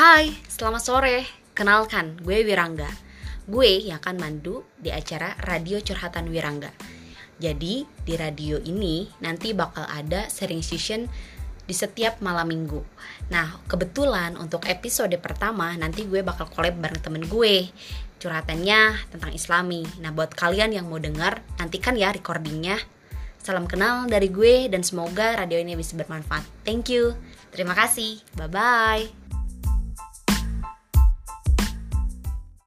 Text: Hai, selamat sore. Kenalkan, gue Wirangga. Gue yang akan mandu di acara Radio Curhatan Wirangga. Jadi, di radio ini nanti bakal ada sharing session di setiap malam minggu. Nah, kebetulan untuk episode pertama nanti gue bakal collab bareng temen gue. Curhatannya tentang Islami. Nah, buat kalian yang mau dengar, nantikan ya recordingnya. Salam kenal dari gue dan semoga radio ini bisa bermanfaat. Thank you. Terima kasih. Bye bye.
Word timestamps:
Hai, 0.00 0.32
selamat 0.48 0.80
sore. 0.80 1.28
Kenalkan, 1.52 2.16
gue 2.24 2.40
Wirangga. 2.40 2.88
Gue 3.44 3.84
yang 3.84 4.00
akan 4.00 4.16
mandu 4.16 4.64
di 4.80 4.88
acara 4.88 5.36
Radio 5.44 5.76
Curhatan 5.76 6.32
Wirangga. 6.32 6.72
Jadi, 7.36 7.84
di 7.84 8.14
radio 8.16 8.56
ini 8.64 9.04
nanti 9.20 9.52
bakal 9.52 9.84
ada 9.84 10.24
sharing 10.32 10.64
session 10.64 11.04
di 11.68 11.76
setiap 11.76 12.24
malam 12.24 12.48
minggu. 12.48 12.80
Nah, 13.28 13.60
kebetulan 13.68 14.40
untuk 14.40 14.64
episode 14.72 15.12
pertama 15.20 15.76
nanti 15.76 16.08
gue 16.08 16.24
bakal 16.24 16.48
collab 16.48 16.80
bareng 16.80 17.04
temen 17.04 17.28
gue. 17.28 17.68
Curhatannya 18.24 19.12
tentang 19.12 19.36
Islami. 19.36 19.84
Nah, 20.00 20.16
buat 20.16 20.32
kalian 20.32 20.80
yang 20.80 20.88
mau 20.88 20.96
dengar, 20.96 21.44
nantikan 21.60 21.92
ya 21.92 22.08
recordingnya. 22.08 22.80
Salam 23.36 23.68
kenal 23.68 24.08
dari 24.08 24.32
gue 24.32 24.64
dan 24.72 24.80
semoga 24.80 25.36
radio 25.36 25.60
ini 25.60 25.76
bisa 25.76 25.92
bermanfaat. 25.92 26.64
Thank 26.64 26.88
you. 26.88 27.12
Terima 27.52 27.76
kasih. 27.76 28.24
Bye 28.40 28.48
bye. 28.48 29.39